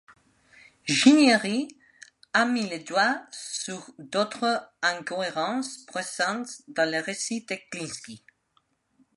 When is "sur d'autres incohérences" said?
3.31-5.77